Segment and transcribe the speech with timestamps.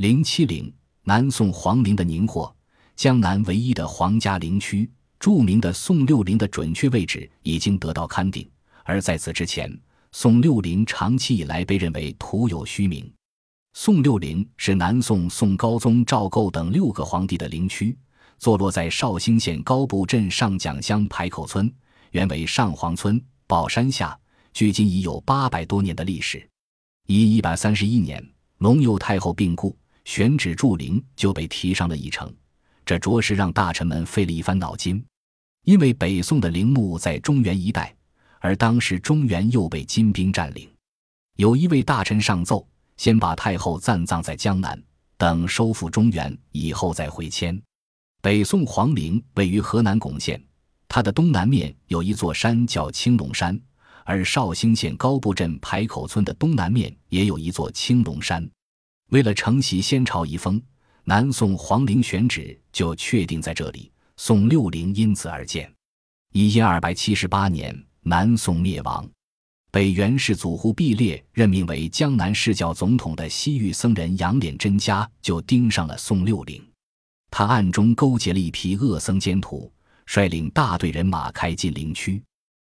[0.00, 0.72] 零七陵，
[1.02, 2.50] 南宋皇陵的宁霍，
[2.96, 4.90] 江南唯一的皇家陵区。
[5.18, 8.50] 著名的宋六陵的准确位置已经得到勘定，
[8.84, 9.70] 而在此之前，
[10.10, 13.12] 宋六陵长期以来被认为徒有虚名。
[13.74, 17.94] 宋六陵是南宋宋高宗赵构等六个皇帝的陵区，
[18.38, 21.70] 坐落在绍兴县高埠镇上蒋乡排口村，
[22.12, 24.18] 原为上皇村，宝山下，
[24.54, 26.48] 距今已有八百多年的历史。
[27.06, 28.26] 一一百三十一年，
[28.56, 29.76] 隆佑太后病故，
[30.12, 32.34] 选址筑陵就被提上了议程，
[32.84, 35.00] 这着实让大臣们费了一番脑筋。
[35.62, 37.94] 因为北宋的陵墓在中原一带，
[38.40, 40.68] 而当时中原又被金兵占领，
[41.36, 44.76] 有一位大臣上奏，先把太后暂葬在江南，
[45.16, 47.56] 等收复中原以后再回迁。
[48.20, 50.42] 北宋皇陵位于河南巩县，
[50.88, 53.56] 它的东南面有一座山叫青龙山，
[54.04, 58.44] 而绍兴县高埠镇排口村的东南面也有一座青龙山。
[59.10, 60.60] 为了承袭先朝遗风，
[61.04, 63.90] 南宋皇陵选址就确定在这里。
[64.16, 65.72] 宋六陵因此而建。
[66.32, 69.08] 一千二百七十八年，南宋灭亡，
[69.72, 76.64] 被元世祖忽必烈任命为江南释教总统的西域僧人杨敛真家就盯上了宋六陵。
[77.32, 79.72] 他暗中勾结了一批恶僧奸徒，
[80.06, 82.22] 率领大队人马开进陵区。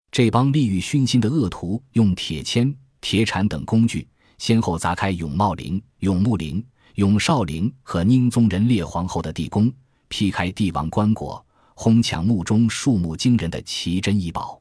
[0.09, 4.07] 这帮利欲熏心的恶徒用铁钎、铁铲等工具，
[4.39, 9.71] 先后砸开永茂陵、永穆陵、永绍陵和宁宗仁烈皇后的地宫。
[10.07, 11.39] 劈开帝王棺椁，
[11.75, 14.59] 哄抢墓中数目惊人的奇珍异宝。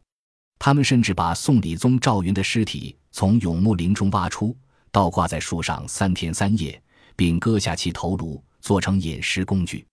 [0.59, 4.55] 他们甚至把宋理宗赵云的尸体从永穆陵中挖出，
[4.93, 6.79] 倒挂在树上三天三夜，
[7.17, 9.87] 并割下其头颅做成饮食工具。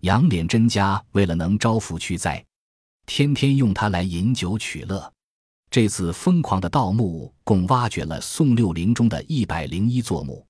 [0.00, 2.42] 杨敛真家为了能招福驱灾，
[3.04, 5.12] 天天用它来饮酒取乐。
[5.74, 10.46] 这次疯狂的盗墓共挖掘了宋六陵中的一百零一座墓。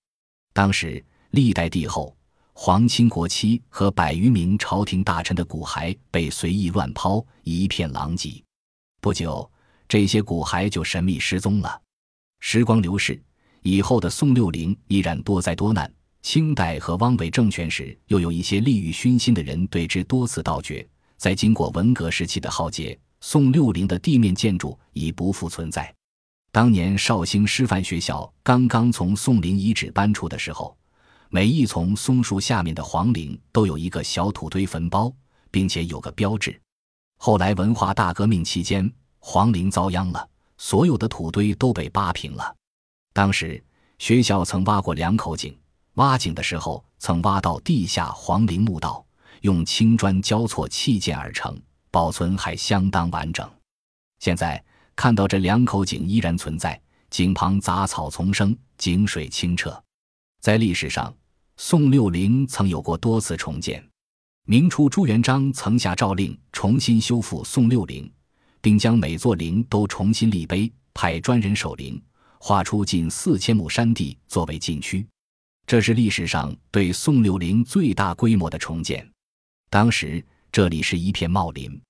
[0.52, 2.14] 当时历代帝后。
[2.52, 8.44] 皇亲国戚和百余名朝廷大臣的骨骸被随意乱抛，一片狼藉。
[9.00, 9.50] 不久，
[9.88, 11.80] 这些骨骸就神秘失踪了。
[12.40, 13.18] 时光流逝，
[13.62, 15.90] 以后的宋六陵依然多灾多难。
[16.20, 20.86] 清代和汪伪政权时，又有一些利欲熏心的人对之多次盗掘。
[21.16, 22.96] 在经过文革时期的浩劫，
[23.26, 25.92] 宋六陵的地面建筑已不复存在。
[26.52, 30.76] 当年绍兴师范学校刚刚从宋陵遗址搬出的时候。
[31.30, 35.10] 每一丛松树下面的皇陵都有一个小土堆坟包，
[35.50, 36.60] 并且有个标志。
[37.16, 42.54] 后来文化大革命期间，皇陵遭殃了，所有的土堆都被扒平了。
[43.14, 43.60] 当时
[43.98, 45.58] 学校曾挖过两口井，
[45.94, 49.04] 挖井的时候曾挖到地下皇陵墓道，
[49.40, 51.58] 用青砖交错砌建而成，
[51.94, 53.48] 保存还相当完整。
[54.18, 54.60] 现在
[54.96, 59.80] 看到这两口井依然存在，井旁杂草丛生，井水清澈。
[60.40, 61.14] 在历史上。
[61.56, 63.80] 宋六陵曾有过多次重建，
[64.44, 68.12] 明初朱元璋曾下诏令重新修复宋六陵，
[68.60, 72.02] 并将每座陵都重新立碑，派专人守陵，
[72.40, 75.06] 划出近四千亩山地作为禁区。
[75.64, 79.08] 这是历史上对宋六陵最大规模的重建。
[79.70, 80.20] 当时
[80.54, 81.82] 这里是一片茂林，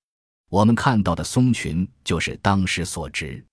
[0.49, 3.45] 我们看到的松群就是当时所植。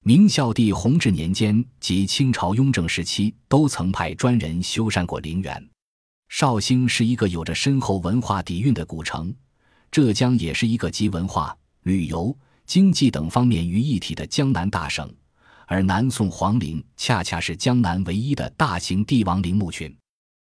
[0.00, 5.68] 明孝帝弘治年间及清朝雍正时期，都曾派专人修缮过陵园。
[6.30, 9.36] 绍兴是一个有着深厚文化底蕴的古城，
[9.90, 15.14] 浙江也是一个集文化、旅游、经济等方面于一体的江南大省。
[15.66, 19.94] 而南宋皇陵恰恰是江南唯一的大型帝王陵墓群，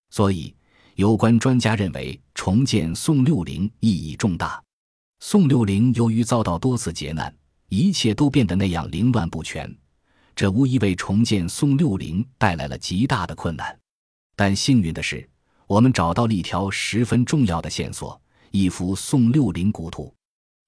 [0.10, 0.56] 所以
[0.96, 4.64] 有关专家认为，重建宋六陵意义重大。
[5.20, 7.34] 宋六陵由于遭到多次劫难。
[7.68, 9.76] 一切都变得那样凌乱不全，
[10.36, 13.78] 这无疑为重建宋六陵带来了极大的困难。
[14.36, 15.28] 但幸运的是，
[15.66, 20.14] 我们找到了一条十分重要的线索：一幅宋六陵古图。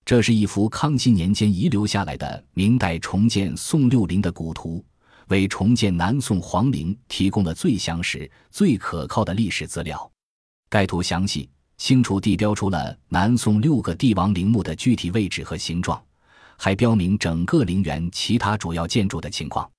[0.03, 4.83] 这是一幅康熙年间遗留下来的明代重建宋六陵的古图，
[5.27, 10.11] 为重建南宋皇陵提供了最详实、最可靠的历史资料。
[10.69, 16.02] 该图详细、清楚地标出了南宋六个帝王陵墓的具体位置和形状。
[16.58, 19.69] 还标明整个陵园其他主要建筑的情况。